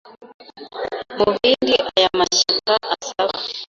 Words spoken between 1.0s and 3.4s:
Mu bindi aya mashyaka asaba